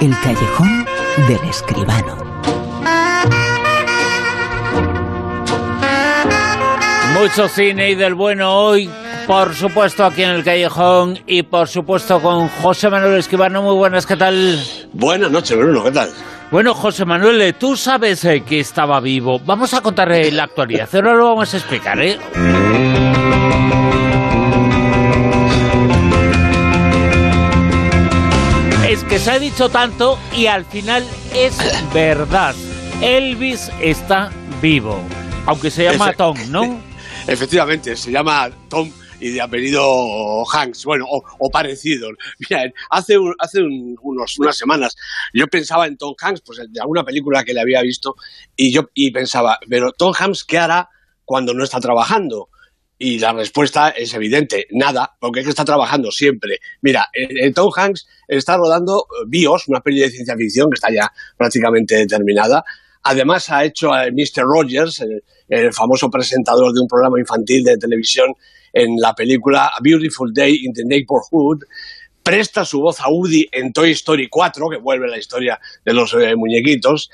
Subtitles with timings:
[0.00, 0.86] El callejón
[1.26, 2.16] del escribano.
[7.18, 8.88] Mucho cine y del bueno hoy,
[9.26, 13.60] por supuesto aquí en el callejón y por supuesto con José Manuel Escribano.
[13.60, 14.62] Muy buenas, ¿qué tal?
[14.92, 16.10] Buenas noches, Bruno, ¿qué tal?
[16.52, 19.40] Bueno, José Manuel, eh, tú sabes eh, que estaba vivo.
[19.44, 22.16] Vamos a contar eh, la actualidad, ahora lo vamos a explicar, ¿eh?
[29.08, 31.04] Que se ha dicho tanto y al final
[31.34, 31.56] es
[31.94, 32.54] verdad.
[33.00, 34.30] Elvis está
[34.60, 35.00] vivo,
[35.46, 36.80] aunque se llama Tom, ¿no?
[37.26, 38.90] Efectivamente, se llama Tom
[39.20, 42.08] y de apellido Hanks, bueno, o, o parecido.
[42.50, 44.96] Mira, hace, un- hace un- unos, unas semanas
[45.32, 48.14] yo pensaba en Tom Hanks, pues de alguna película que le había visto,
[48.56, 50.88] y yo y pensaba, pero Tom Hanks, ¿qué hará
[51.24, 52.48] cuando no está trabajando?
[53.00, 56.58] Y la respuesta es evidente, nada, porque es que está trabajando siempre.
[56.82, 60.74] Mira, eh, eh, Tom Hanks está rodando eh, BIOS, una peli de ciencia ficción que
[60.74, 62.64] está ya prácticamente terminada.
[63.04, 64.42] Además ha hecho a Mr.
[64.42, 65.00] Rogers,
[65.48, 68.34] el, famoso presentador de un programa infantil de televisión
[68.72, 71.62] en la película A Beautiful Day in the Neighborhood.
[72.22, 76.12] Presta su voz a Woody en Toy Story 4, que vuelve la historia de los
[76.14, 77.08] eh, muñequitos.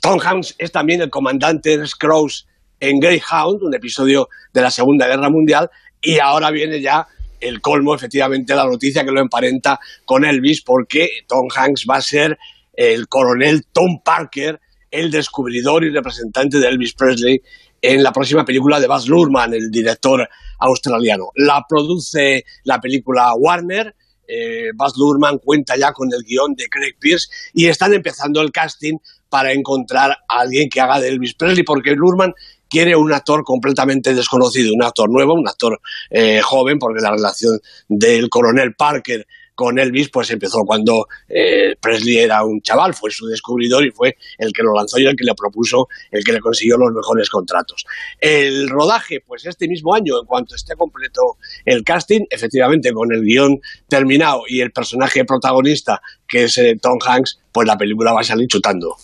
[0.00, 2.44] Tom Hanks es también el comandante Scrooge
[2.80, 7.06] en Greyhound, un episodio de la Segunda Guerra Mundial, y ahora viene ya
[7.40, 12.02] el colmo, efectivamente, la noticia que lo emparenta con Elvis, porque Tom Hanks va a
[12.02, 12.38] ser
[12.72, 17.40] el coronel Tom Parker, el descubridor y representante de Elvis Presley
[17.82, 20.26] en la próxima película de Baz Luhrmann, el director
[20.58, 21.30] australiano.
[21.34, 23.94] La produce la película Warner,
[24.26, 28.52] eh, Baz Luhrmann cuenta ya con el guion de Craig Pierce y están empezando el
[28.52, 28.96] casting
[29.28, 32.32] para encontrar a alguien que haga de Elvis Presley, porque Luhrmann
[32.74, 35.80] quiere un actor completamente desconocido, un actor nuevo, un actor
[36.10, 42.18] eh, joven, porque la relación del coronel Parker con Elvis pues empezó cuando eh, Presley
[42.18, 45.24] era un chaval, fue su descubridor y fue el que lo lanzó y el que
[45.24, 47.84] le propuso, el que le consiguió los mejores contratos.
[48.20, 53.22] El rodaje, pues este mismo año, en cuanto esté completo el casting, efectivamente con el
[53.22, 58.20] guion terminado y el personaje protagonista, que es eh, Tom Hanks, pues la película va
[58.20, 58.96] a salir chutando.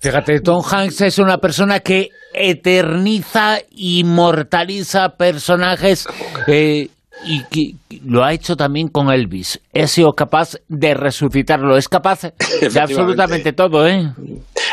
[0.00, 6.06] Fíjate, Tom Hanks es una persona que eterniza, inmortaliza personajes
[6.46, 6.88] eh,
[7.24, 9.60] y que lo ha hecho también con Elvis.
[9.72, 14.12] He sido capaz de resucitarlo, es capaz de absolutamente todo, ¿eh?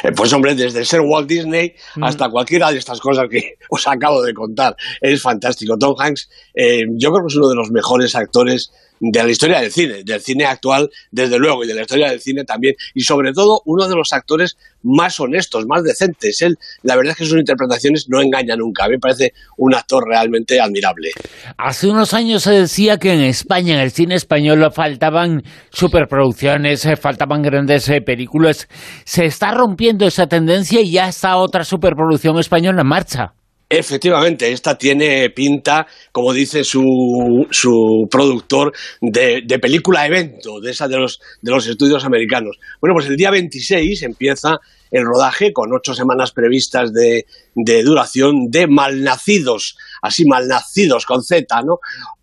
[0.04, 4.22] Eh, Pues hombre, desde ser Walt Disney hasta cualquiera de estas cosas que os acabo
[4.22, 4.76] de contar.
[5.02, 5.78] Es fantástico.
[5.78, 9.60] Tom Hanks, eh, yo creo que es uno de los mejores actores de la historia
[9.60, 13.02] del cine, del cine actual, desde luego, y de la historia del cine también, y
[13.02, 16.42] sobre todo uno de los actores más honestos, más decentes.
[16.42, 18.86] Él, la verdad es que sus interpretaciones no engañan nunca.
[18.86, 21.10] A mí me parece un actor realmente admirable.
[21.58, 26.96] Hace unos años se decía que en España, en el cine español, faltaban superproducciones, eh,
[26.96, 28.68] faltaban grandes eh, películas.
[29.06, 33.34] Se está rompiendo esa tendencia y ya está otra superproducción española en marcha.
[33.78, 40.97] Efectivamente, esta tiene pinta, como dice su, su productor, de, película evento, de esa de
[40.97, 42.58] los, de los estudios americanos.
[42.80, 44.59] Bueno, pues el día 26 empieza
[44.91, 51.46] el rodaje con ocho semanas previstas de, de duración de Malnacidos, así Malnacidos con Z,
[51.66, 51.80] ¿no?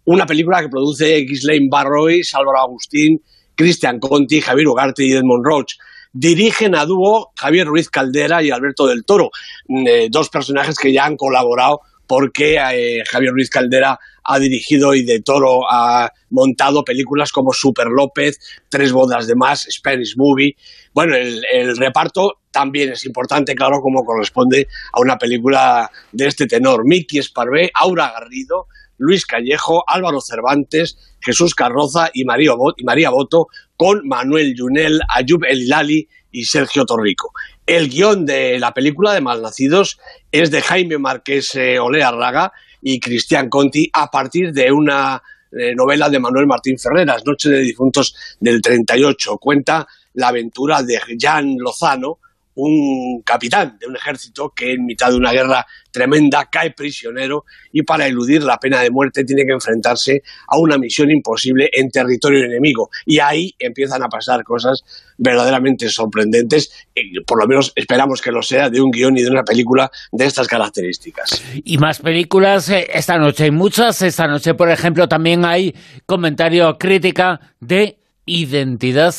[0.07, 3.19] Una película que produce Ghislaine Barroy, Álvaro Agustín,
[3.55, 5.75] Cristian Conti, Javier Ugarte y Edmond Roach.
[6.13, 9.31] Dirigen a dúo Javier Ruiz Caldera y Alberto del Toro,
[9.69, 14.95] mm, eh, dos personajes que ya han colaborado porque eh, Javier Ruiz Caldera ha dirigido
[14.95, 20.55] y de Toro ha montado películas como Super López, Tres bodas de más, Spanish Movie.
[20.93, 26.47] Bueno, el, el reparto también es importante, claro, como corresponde a una película de este
[26.47, 26.83] tenor.
[26.85, 28.67] Miki Esparvé, Aura Garrido,
[28.99, 35.45] Luis Callejo, Álvaro Cervantes, Jesús Carroza y María, y María Boto, con Manuel Yunel, Ayub
[35.49, 37.33] El Hilali y Sergio Torrico.
[37.67, 39.99] El guion de la película de Malnacidos
[40.31, 45.23] es de Jaime Márquez eh, Olea Raga y Cristian Conti a partir de una
[45.53, 49.39] eh, novela de Manuel Martín Ferreras, Noche de Difuntos del 38.
[49.39, 52.19] Cuenta la aventura de Jan Lozano,
[52.55, 57.83] un capitán de un ejército que en mitad de una guerra tremenda cae prisionero y
[57.83, 62.45] para eludir la pena de muerte tiene que enfrentarse a una misión imposible en territorio
[62.45, 62.91] enemigo.
[63.07, 64.83] Y ahí empiezan a pasar cosas
[65.19, 69.31] verdaderamente sorprendentes, y por lo menos esperamos que lo sea, de un guion y de
[69.31, 71.43] una película de estas características.
[71.65, 74.03] Y más películas, eh, esta noche hay muchas.
[74.03, 75.75] Esta noche, por ejemplo, también hay
[76.07, 79.15] comentario crítica de Identidad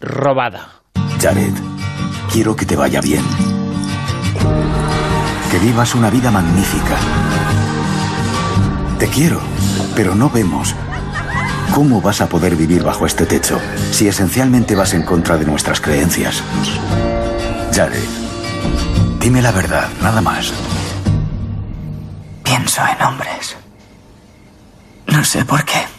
[0.00, 0.82] Robada.
[1.20, 1.54] Jared,
[2.32, 3.22] quiero que te vaya bien.
[5.50, 6.96] Que vivas una vida magnífica.
[8.98, 9.38] Te quiero,
[9.94, 10.74] pero no vemos.
[11.74, 15.80] ¿Cómo vas a poder vivir bajo este techo si esencialmente vas en contra de nuestras
[15.80, 16.42] creencias?
[17.74, 18.08] Jared,
[19.20, 20.54] dime la verdad, nada más.
[22.42, 23.56] Pienso en hombres.
[25.06, 25.91] No sé por qué.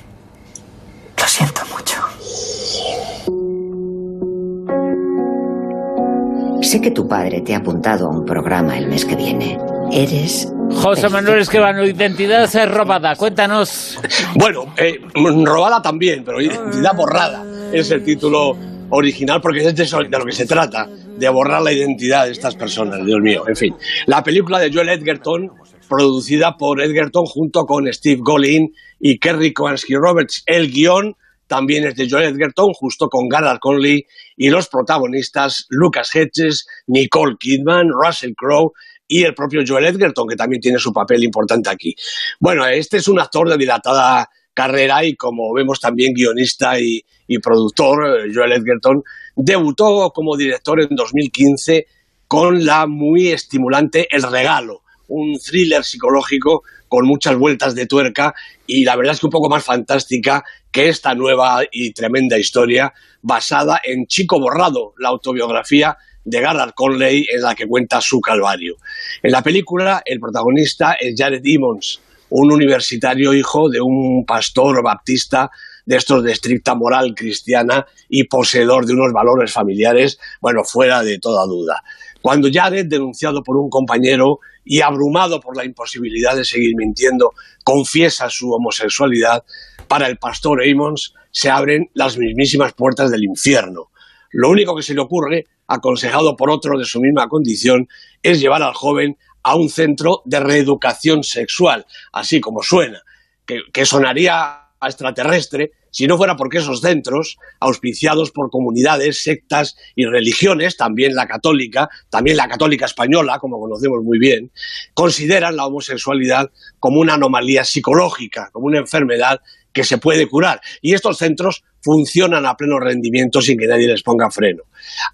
[6.74, 9.60] Sé que tu padre te ha apuntado a un programa el mes que viene.
[9.92, 10.52] Eres...
[10.72, 13.16] José Manuel Esquivano, identidad es robada.
[13.16, 14.00] Cuéntanos.
[14.34, 14.98] Bueno, eh,
[15.46, 18.58] robada también, pero identidad borrada es el título
[18.90, 22.32] original porque es de, eso, de lo que se trata, de borrar la identidad de
[22.32, 23.44] estas personas, Dios mío.
[23.48, 23.76] En fin,
[24.08, 25.52] la película de Joel Edgerton,
[25.88, 30.42] producida por Edgerton junto con Steve Golin y Kerry Kowalski Roberts.
[30.48, 31.16] El guion
[31.46, 37.36] también es de Joel Edgerton, justo con Garrett Conley y los protagonistas Lucas Hedges, Nicole
[37.40, 38.72] Kidman, Russell Crowe
[39.08, 41.96] y el propio Joel Edgerton, que también tiene su papel importante aquí.
[42.40, 47.40] Bueno, este es un actor de dilatada carrera y como vemos también guionista y, y
[47.40, 49.04] productor, eh, Joel Edgerton,
[49.36, 51.88] debutó como director en 2015
[52.28, 58.36] con la muy estimulante El Regalo, un thriller psicológico con muchas vueltas de tuerca
[58.68, 62.94] y la verdad es que un poco más fantástica que esta nueva y tremenda historia
[63.24, 68.76] basada en Chico Borrado, la autobiografía de Garrett Conley en la que cuenta su calvario.
[69.24, 72.00] En la película el protagonista es Jared Emmons,
[72.30, 75.50] un universitario hijo de un pastor baptista
[75.88, 81.18] de estos de estricta moral cristiana y poseedor de unos valores familiares, bueno, fuera de
[81.18, 81.82] toda duda.
[82.22, 87.34] Cuando Jared, denunciado por un compañero y abrumado por la imposibilidad de seguir mintiendo,
[87.64, 89.44] confiesa su homosexualidad,
[89.88, 93.92] para el pastor Amos se abren las mismísimas puertas del infierno.
[94.32, 97.88] Lo único que se le ocurre, aconsejado por otro de su misma condición,
[98.22, 103.02] es llevar al joven a un centro de reeducación sexual, así como suena,
[103.46, 110.76] que sonaría extraterrestre si no fuera porque esos centros, auspiciados por comunidades, sectas y religiones,
[110.76, 114.52] también la católica, también la católica española, como conocemos muy bien,
[114.96, 116.50] consideran la homosexualidad
[116.80, 119.42] como una anomalía psicológica, como una enfermedad
[119.72, 120.62] que se puede curar.
[120.82, 124.64] Y estos centros funcionan a pleno rendimiento sin que nadie les ponga freno.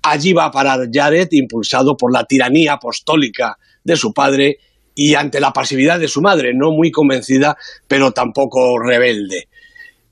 [0.01, 4.59] Allí va a parar Jared, impulsado por la tiranía apostólica de su padre
[4.95, 9.49] y ante la pasividad de su madre, no muy convencida, pero tampoco rebelde.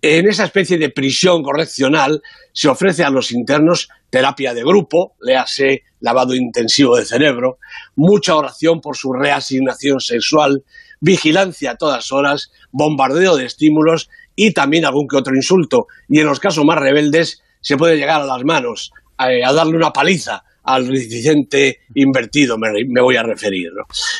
[0.02, 2.22] En esa especie de prisión correccional
[2.54, 7.58] se ofrece a los internos terapia de grupo, léase lavado intensivo de cerebro,
[7.96, 10.64] mucha oración por su reasignación sexual,
[11.02, 15.88] vigilancia a todas horas, bombardeo de estímulos y también algún que otro insulto.
[16.08, 19.92] Y en los casos más rebeldes se puede llegar a las manos, a, darle una
[19.92, 23.72] paliza al reticente invertido, me, voy a referir.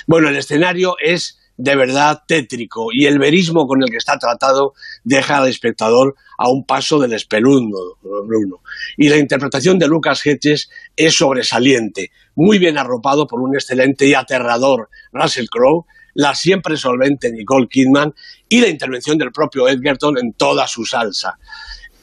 [0.08, 4.74] Bueno, el escenario es de verdad tétrico y el verismo con el que está tratado
[5.04, 8.62] deja al espectador a un paso del espelundo, Bruno.
[8.96, 14.14] Y la interpretación de Lucas Hedges es sobresaliente, muy bien arropado por un excelente y
[14.14, 18.14] aterrador Russell Crowe, la siempre solvente Nicole Kidman
[18.48, 21.38] y la intervención del propio Edgerton en toda su salsa.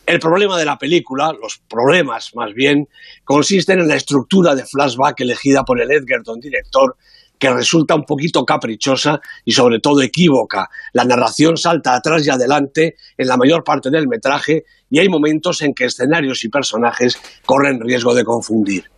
[0.07, 2.89] El problema de la película, los problemas más bien,
[3.25, 6.97] consisten en la estructura de flashback elegida por el Edgerton director
[7.39, 10.71] que resulta un poquito caprichosa y sobre todo equívoca.
[10.93, 15.61] La narración salta atrás y adelante en la mayor parte del metraje y hay momentos
[15.63, 18.91] en que escenarios y personajes corren riesgo de confundir.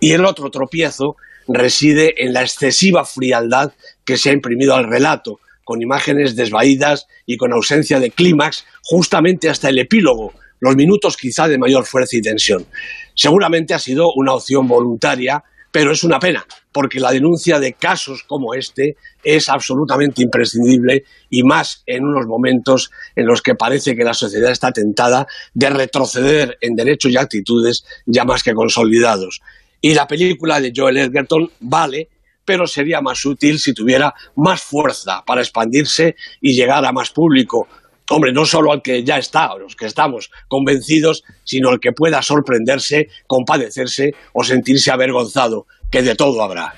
[0.00, 1.16] Y el otro tropiezo
[1.48, 3.72] reside en la excesiva frialdad
[4.04, 9.48] que se ha imprimido al relato, con imágenes desvaídas y con ausencia de clímax, justamente
[9.48, 12.66] hasta el epílogo, los minutos quizá de mayor fuerza y tensión.
[13.14, 18.24] Seguramente ha sido una opción voluntaria, pero es una pena, porque la denuncia de casos
[18.24, 24.02] como este es absolutamente imprescindible y más en unos momentos en los que parece que
[24.02, 29.40] la sociedad está tentada de retroceder en derechos y actitudes ya más que consolidados.
[29.80, 32.08] Y la película de Joel Edgerton vale,
[32.44, 37.68] pero sería más útil si tuviera más fuerza para expandirse y llegar a más público,
[38.10, 41.92] hombre, no solo al que ya está, a los que estamos convencidos, sino al que
[41.92, 46.74] pueda sorprenderse, compadecerse o sentirse avergonzado, que de todo habrá.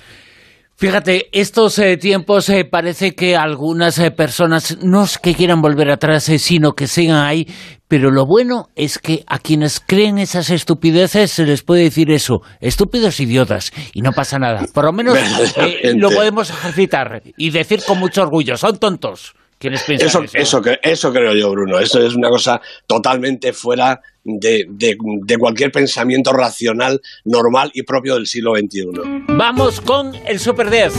[0.79, 5.91] Fíjate, estos eh, tiempos eh, parece que algunas eh, personas no es que quieran volver
[5.91, 7.47] atrás, sino que sigan ahí,
[7.89, 12.43] pero lo bueno es que a quienes creen esas estupideces se les puede decir eso,
[12.61, 14.67] estúpidos idiotas, y no pasa nada.
[14.75, 15.17] Por lo menos
[15.95, 20.63] lo podemos ejercitar y decir con mucho orgullo, son tontos eso, eso?
[20.83, 21.79] Eso, creo yo, Bruno.
[21.79, 28.27] Eso es una cosa totalmente fuera de, de, cualquier pensamiento racional, normal y propio del
[28.27, 28.91] siglo XXI.
[29.29, 30.93] Vamos con el Super 10.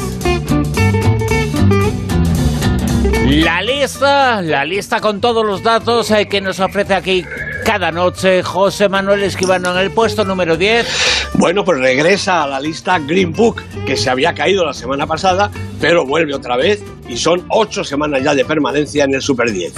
[3.29, 7.25] La lista, la lista con todos los datos eh, que nos ofrece aquí
[7.65, 11.33] cada noche José Manuel Esquivano en el puesto número 10.
[11.33, 15.51] Bueno, pues regresa a la lista Green Book, que se había caído la semana pasada,
[15.81, 19.73] pero vuelve otra vez y son ocho semanas ya de permanencia en el Super 10.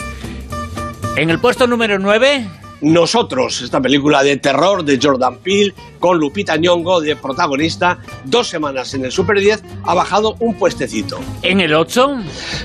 [1.16, 2.59] En el puesto número 9.
[2.82, 8.94] Nosotros, esta película de terror de Jordan Peele con Lupita Nyong'o de protagonista, dos semanas
[8.94, 11.20] en el Super 10, ha bajado un puestecito.
[11.42, 12.18] ¿En el 8?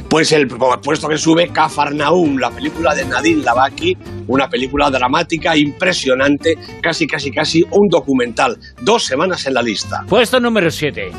[0.08, 3.96] Pues el puesto que sube Cafarnaum, la película de Nadine Lavaki,
[4.28, 8.58] una película dramática impresionante, casi casi casi un documental.
[8.82, 10.04] Dos semanas en la lista.
[10.08, 11.10] Puesto número 7.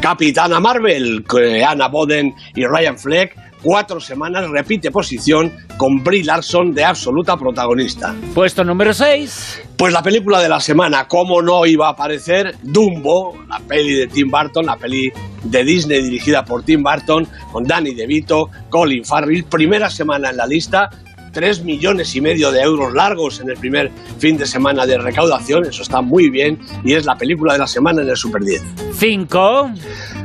[0.00, 1.24] Capitana Marvel,
[1.66, 8.14] Anna Boden y Ryan Fleck cuatro semanas repite posición con Brie Larson de absoluta protagonista.
[8.34, 9.62] Puesto número 6.
[9.76, 12.56] Pues la película de la semana, ¿cómo no iba a aparecer?
[12.62, 15.10] Dumbo, la peli de Tim Burton, la peli
[15.44, 20.46] de Disney dirigida por Tim Burton, con Danny DeVito, Colin Farrell, primera semana en la
[20.46, 20.90] lista,
[21.32, 25.64] 3 millones y medio de euros largos en el primer fin de semana de recaudación,
[25.64, 28.62] eso está muy bien, y es la película de la semana en el Super 10.
[28.94, 29.70] 5.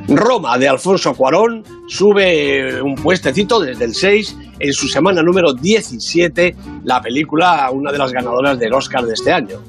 [0.07, 6.55] Roma de Alfonso Cuarón sube un puestecito desde el 6 en su semana número 17,
[6.85, 9.59] la película, una de las ganadoras del Oscar de este año.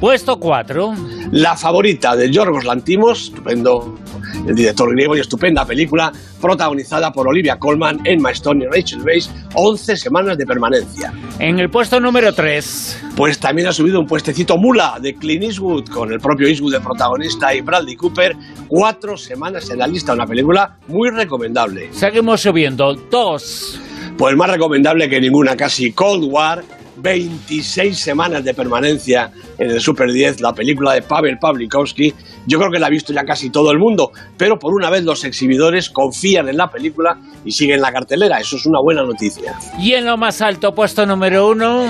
[0.00, 0.94] Puesto 4.
[1.32, 3.94] La favorita de Yorgos Lantimos, estupendo
[4.46, 9.30] el director griego y estupenda película protagonizada por Olivia Colman, Emma Stone y Rachel Weisz,
[9.54, 11.12] 11 semanas de permanencia.
[11.38, 13.04] En el puesto número 3.
[13.16, 16.80] Pues también ha subido un puestecito Mula de Clint Eastwood con el propio Eastwood de
[16.80, 18.36] protagonista y Bradley Cooper,
[18.68, 21.88] cuatro semanas en la lista, una película muy recomendable.
[21.92, 23.80] Seguimos subiendo, dos.
[24.18, 26.62] Pues más recomendable que ninguna, casi Cold War
[26.96, 32.14] 26 semanas de permanencia en el Super 10, la película de Pavel Pawlikowski.
[32.46, 35.04] Yo creo que la ha visto ya casi todo el mundo, pero por una vez
[35.04, 38.38] los exhibidores confían en la película y siguen la cartelera.
[38.38, 39.58] Eso es una buena noticia.
[39.78, 41.86] Y en lo más alto, puesto número uno.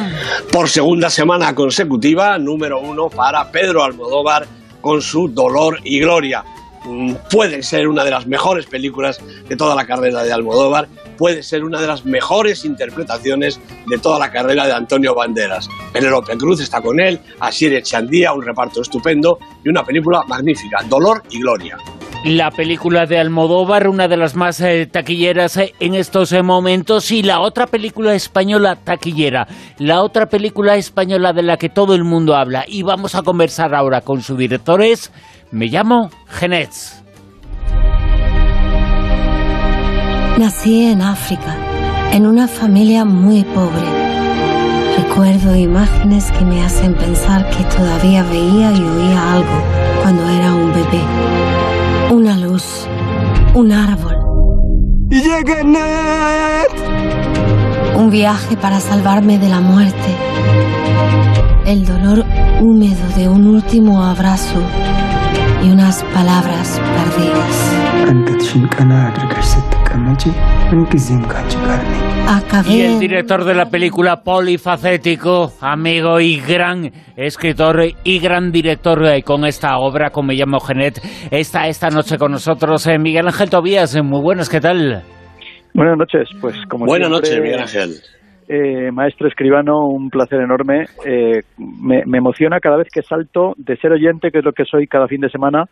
[0.50, 4.46] Por segunda semana consecutiva, número uno para Pedro Almodóvar
[4.80, 6.44] con su Dolor y Gloria.
[6.84, 11.42] Mm, puede ser una de las mejores películas de toda la carrera de Almodóvar puede
[11.42, 15.68] ser una de las mejores interpretaciones de toda la carrera de Antonio Banderas.
[15.92, 21.22] Penélope Cruz está con él, Asier Echandía, un reparto estupendo y una película magnífica, Dolor
[21.30, 21.78] y Gloria.
[22.24, 27.12] La película de Almodóvar, una de las más eh, taquilleras eh, en estos eh, momentos,
[27.12, 29.46] y la otra película española taquillera,
[29.78, 32.64] la otra película española de la que todo el mundo habla.
[32.66, 35.12] Y vamos a conversar ahora con su director, es,
[35.52, 37.05] me llamo Genets.
[40.38, 41.56] Nací en África,
[42.12, 43.86] en una familia muy pobre.
[44.98, 49.62] Recuerdo imágenes que me hacen pensar que todavía veía y oía algo
[50.02, 51.00] cuando era un bebé.
[52.10, 52.86] Una luz,
[53.54, 54.14] un árbol.
[57.96, 60.14] Un viaje para salvarme de la muerte.
[61.64, 62.26] El dolor
[62.60, 64.60] húmedo de un último abrazo
[65.64, 68.06] y unas palabras perdidas.
[72.68, 79.22] Y el director de la película polifacético, amigo y gran escritor y gran director eh,
[79.22, 80.98] con esta obra, como me llamo Genet,
[81.30, 83.94] está esta noche con nosotros eh, Miguel Ángel Tobías.
[83.94, 85.02] Eh, muy buenas, ¿qué tal?
[85.72, 87.90] Buenas noches, pues como Buenas noches, Miguel Ángel.
[88.92, 90.86] maestro escribano, un placer enorme.
[91.58, 94.86] me, me emociona cada vez que salto de ser oyente, que es lo que soy
[94.86, 95.66] cada fin de semana,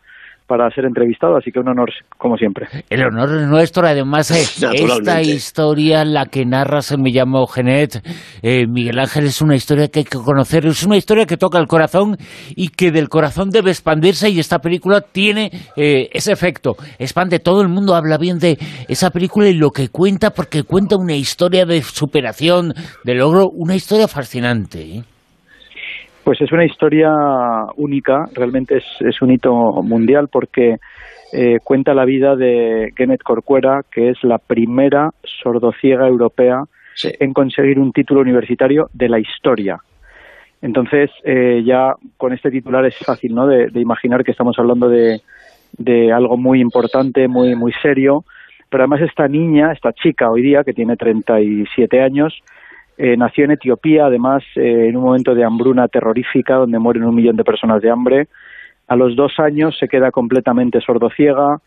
[0.47, 2.67] para ser entrevistado, así que un honor como siempre.
[2.89, 4.29] El honor es nuestro, además
[4.61, 8.01] eh, esta historia, la que narras Me llamo Genet,
[8.41, 11.57] eh, Miguel Ángel, es una historia que hay que conocer, es una historia que toca
[11.57, 12.17] el corazón
[12.55, 17.61] y que del corazón debe expandirse y esta película tiene eh, ese efecto, expande, todo
[17.61, 21.65] el mundo habla bien de esa película y lo que cuenta porque cuenta una historia
[21.65, 22.73] de superación,
[23.03, 25.03] de logro, una historia fascinante.
[26.25, 27.11] Pues es una historia
[27.77, 29.53] única, realmente es, un hito
[29.83, 30.77] mundial porque
[31.31, 36.63] eh, cuenta la vida de Genet Corcuera, que es la primera sordociega europea
[37.03, 39.77] en conseguir un título universitario de la historia.
[40.63, 43.45] Entonces, eh, ya con este titular es fácil ¿no?
[43.45, 45.21] de, imaginar que estamos hablando de,
[45.77, 48.23] de, algo muy importante, muy, muy serio.
[48.71, 52.33] Pero además esta niña, esta chica hoy día, que tiene 37 años,
[52.97, 57.15] eh, nació en Etiopía, además, eh, en un momento de hambruna terrorífica, donde mueren un
[57.15, 58.27] millón de personas de hambre.
[58.87, 61.59] A los dos años se queda completamente sordociega.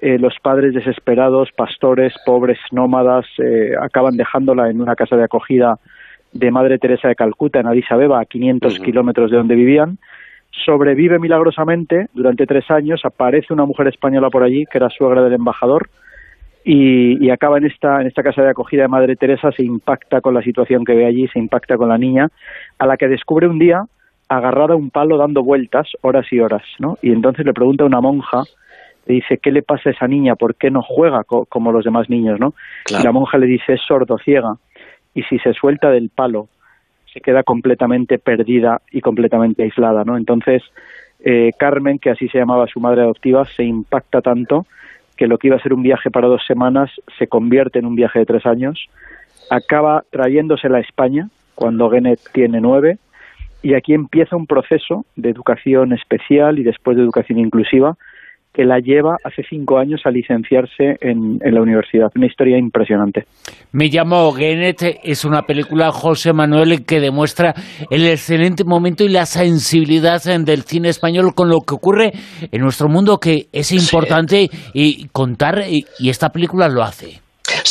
[0.00, 3.24] Eh, los padres desesperados, pastores, pobres, nómadas,
[3.80, 5.78] acaban dejándola en una casa de acogida
[6.32, 9.96] de Madre Teresa de Calcuta, en Addis Abeba, a 500 kilómetros de donde vivían.
[10.66, 13.00] Sobrevive milagrosamente durante tres años.
[13.04, 15.88] Aparece una mujer española por allí, que era suegra del embajador,
[16.68, 20.34] y, acaba en esta, en esta casa de acogida de Madre Teresa, se impacta con
[20.34, 22.28] la situación que ve allí, se impacta con la niña,
[22.78, 23.84] a la que descubre un día
[24.28, 26.98] agarrada a un palo dando vueltas horas y horas, ¿no?
[27.02, 28.42] Y entonces le pregunta a una monja,
[29.06, 30.34] le dice, ¿qué le pasa a esa niña?
[30.34, 32.52] ¿Por qué no juega como los demás niños, no?
[32.90, 33.82] Y la monja le dice, es
[34.24, 34.56] ciega
[35.14, 36.48] y si se suelta del palo,
[37.12, 40.16] se queda completamente perdida y completamente aislada, ¿no?
[40.16, 40.64] Entonces,
[41.20, 44.66] eh, Carmen, que así se llamaba su madre adoptiva, se impacta tanto
[45.16, 47.94] que lo que iba a ser un viaje para dos semanas se convierte en un
[47.94, 48.88] viaje de tres años,
[49.50, 52.98] acaba trayéndosela a España cuando Genet tiene nueve,
[53.62, 57.96] y aquí empieza un proceso de educación especial y después de educación inclusiva
[58.56, 62.10] que la lleva hace cinco años a licenciarse en, la universidad.
[62.16, 63.24] Una historia impresionante.
[63.72, 67.52] Me llamo Genet, es una película, José Manuel, que demuestra
[67.90, 72.12] el excelente momento y la sensibilidad del cine español con lo que ocurre
[72.50, 77.25] en nuestro mundo, que es importante y contar, y esta película lo hace.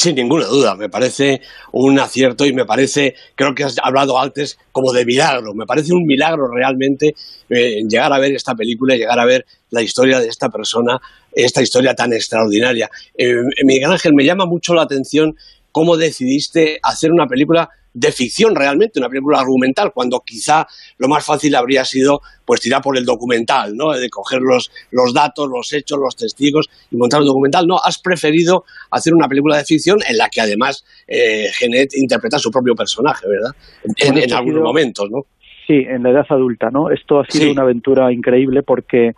[0.06, 4.60] Sin ninguna duda, me parece un acierto y me parece, creo que has hablado antes
[4.72, 7.16] como de milagro, me parece un milagro realmente
[7.50, 11.64] eh, llegar a ver esta película llegar a ver la historia de esta persona, esta
[11.64, 12.88] historia tan extraordinaria.
[13.18, 13.34] Eh,
[13.64, 15.36] Miguel Ángel, me llama mucho la atención
[15.72, 21.26] cómo decidiste hacer una película de ficción realmente, una película argumental, cuando quizá lo más
[21.26, 23.94] fácil habría sido pues tirar por el documental, ¿no?
[23.94, 27.66] De coger los, los datos, los hechos, los testigos y montar un documental.
[27.66, 32.36] No, has preferido hacer una película de ficción en la que además eh, Genet interpreta
[32.36, 33.52] a su propio personaje, ¿verdad?
[33.98, 35.22] En, algunos momentos, ¿no?
[35.66, 36.92] Sí, en la edad adulta, ¿no?
[36.92, 39.12] Esto ha sido una aventura increíble porque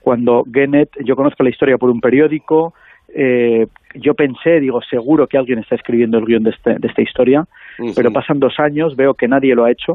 [0.00, 2.74] cuando Genet, yo conozco la historia por un periódico,
[3.08, 7.02] eh, yo pensé, digo, seguro que alguien está escribiendo el guion de, este, de esta
[7.02, 7.44] historia,
[7.94, 9.94] pero pasan dos años, veo que nadie lo ha hecho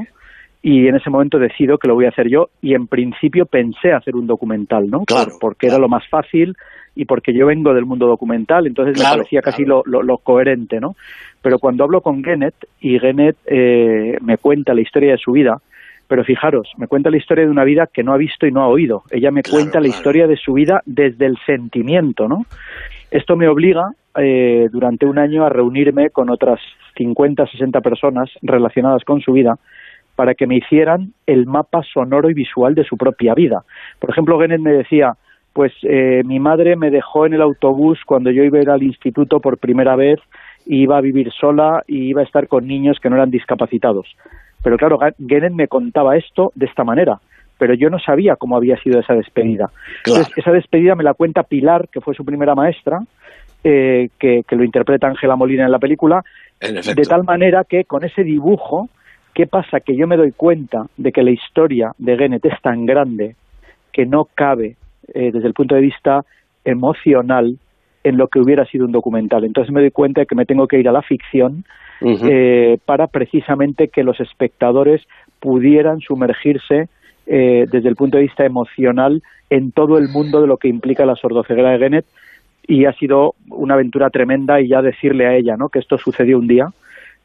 [0.61, 3.93] y en ese momento decido que lo voy a hacer yo y en principio pensé
[3.93, 5.05] hacer un documental, ¿no?
[5.05, 6.55] Claro, porque era lo más fácil
[6.95, 10.95] y porque yo vengo del mundo documental, entonces me parecía casi lo, lo, coherente, ¿no?
[11.43, 15.61] Pero cuando hablo con Genet y Genet eh, me cuenta la historia de su vida,
[16.07, 18.61] pero fijaros, me cuenta la historia de una vida que no ha visto y no
[18.61, 19.03] ha oído.
[19.11, 22.45] Ella me cuenta la historia de su vida desde el sentimiento, ¿no?
[23.15, 26.59] Esto me obliga eh, durante un año a reunirme con otras
[26.97, 29.57] 50, 60 personas relacionadas con su vida
[30.17, 33.63] para que me hicieran el mapa sonoro y visual de su propia vida.
[34.01, 35.13] Por ejemplo, Genet me decía,
[35.53, 38.83] pues eh, mi madre me dejó en el autobús cuando yo iba a ir al
[38.83, 40.19] instituto por primera vez
[40.65, 44.13] y iba a vivir sola y iba a estar con niños que no eran discapacitados.
[44.61, 47.21] Pero claro, Genet me contaba esto de esta manera
[47.57, 49.69] pero yo no sabía cómo había sido esa despedida.
[50.05, 52.99] Entonces, esa despedida me la cuenta Pilar, que fue su primera maestra,
[53.63, 56.23] eh, que, lo interpreta Ángela Molina en la película,
[56.61, 58.89] de tal manera que con ese dibujo,
[59.33, 59.79] ¿qué pasa?
[59.79, 63.35] Que yo me doy cuenta de que la historia de Genet es tan grande
[63.91, 64.75] que no cabe
[65.13, 66.25] eh, desde el punto de vista
[66.63, 67.57] emocional
[68.03, 69.43] en lo que hubiera sido un documental.
[69.43, 71.65] Entonces me doy cuenta de que me tengo que ir a la ficción
[72.01, 75.01] eh, para precisamente que los espectadores
[75.39, 76.87] pudieran sumergirse
[77.27, 81.05] eh, desde el punto de vista emocional en todo el mundo de lo que implica
[81.05, 82.05] la sordoceguera de Genet
[82.67, 85.69] y ha sido una aventura tremenda y ya decirle a ella ¿no?
[85.69, 86.67] que esto sucedió un día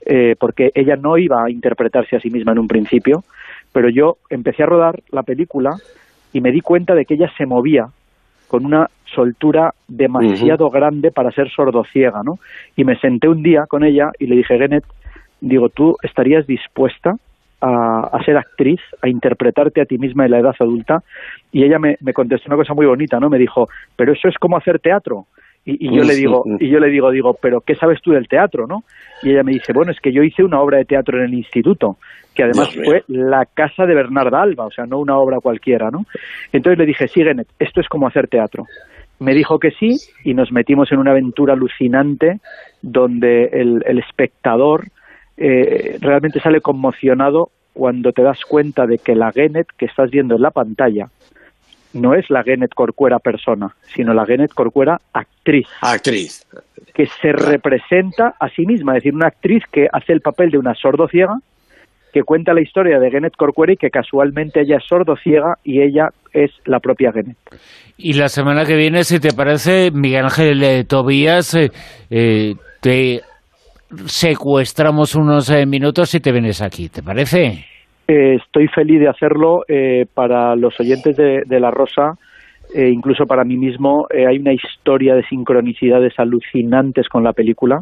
[0.04, 3.24] eh, porque ella no iba a interpretarse a sí misma en un principio
[3.72, 5.76] pero yo empecé a rodar la película
[6.32, 7.88] y me di cuenta de que ella se movía
[8.48, 12.38] con una soltura demasiado grande para ser sordociega, ¿no?
[12.76, 14.84] Y me senté un día con ella y le dije, Genet,
[15.40, 17.14] digo, ¿tú estarías dispuesta
[17.61, 21.03] a, ser actriz, a interpretarte a ti misma en la edad adulta,
[21.53, 23.29] y ella me, contestó una cosa muy bonita, ¿no?
[23.29, 25.27] Me dijo, pero eso es como hacer teatro.
[25.62, 28.66] Y, yo le digo, y yo le digo, digo, pero ¿qué sabes tú del teatro,
[28.66, 28.83] no?
[29.23, 31.35] Y ella me dice, bueno, es que yo hice una obra de teatro en el
[31.35, 31.99] instituto,
[32.35, 36.07] que además fue la casa de Bernarda Alba, o sea, no una obra cualquiera, ¿no?
[36.53, 38.64] Entonces le dije, sí, Genet, esto es como hacer teatro.
[39.18, 42.40] Me dijo que sí y nos metimos en una aventura alucinante
[42.81, 44.87] donde el, el espectador
[45.42, 50.37] eh, realmente sale conmocionado cuando te das cuenta de que la Genet que estás viendo
[50.37, 51.09] en la pantalla
[51.94, 55.66] no es la Genet Corcuera persona, sino la Genet Corcuera actriz.
[55.81, 56.46] Actriz.
[56.92, 60.59] Que se representa a sí misma, es decir, una actriz que hace el papel de
[60.59, 61.38] una sordo ciega,
[62.12, 65.81] que cuenta la historia de Genet Corcuera y que casualmente ella es sordo ciega y
[65.81, 67.38] ella es la propia Genet.
[67.96, 73.22] Y la semana que viene, si te parece, Miguel Ángel eh, Tobías, eh, te
[74.07, 77.64] secuestramos unos eh, minutos y te vienes aquí, ¿te parece?
[78.09, 82.14] Eh, estoy feliz de hacerlo eh, para los oyentes de, La Rosa,
[82.74, 84.07] incluso para mí mismo.
[84.11, 87.81] hay una historia de sincronicidades alucinantes con la película.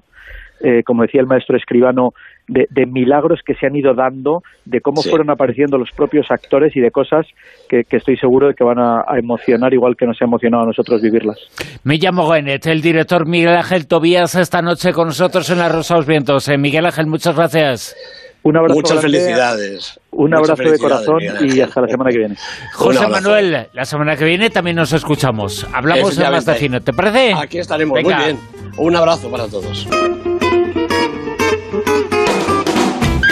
[0.60, 2.12] Eh, como decía el maestro escribano,
[2.48, 6.80] de, milagros que se han ido dando, de cómo fueron apareciendo los propios actores y
[6.80, 7.26] de cosas
[7.68, 11.02] que, estoy seguro de que van a, emocionar igual que nos ha emocionado a nosotros
[11.02, 11.38] vivirlas.
[11.84, 15.94] Me llamo Goenet, el director Miguel Ángel Tobías esta noche con nosotros en La Rosa
[15.94, 16.48] de los Vientos.
[16.48, 17.96] Eh, Miguel Ángel, muchas gracias.
[18.42, 20.00] Un abrazo Muchas felicidades.
[20.10, 22.36] Un abrazo de corazón y hasta la semana que viene.
[22.72, 25.66] José Manuel, la semana que viene también nos escuchamos.
[25.74, 27.34] Hablamos en más de cine, ¿te parece?
[27.34, 28.38] Aquí estaremos, muy bien.
[28.78, 29.86] Un abrazo para todos.